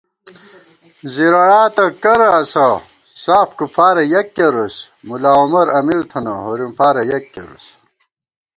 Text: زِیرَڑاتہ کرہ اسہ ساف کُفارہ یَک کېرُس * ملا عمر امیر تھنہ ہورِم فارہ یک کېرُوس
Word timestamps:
زِیرَڑاتہ 1.13 1.85
کرہ 2.01 2.29
اسہ 2.39 2.67
ساف 3.23 3.49
کُفارہ 3.59 4.03
یَک 4.13 4.27
کېرُس 4.35 4.75
* 4.91 5.05
ملا 5.07 5.31
عمر 5.41 5.67
امیر 5.79 6.01
تھنہ 6.09 6.33
ہورِم 6.43 6.71
فارہ 6.77 7.03
یک 7.11 7.25
کېرُوس 7.33 7.65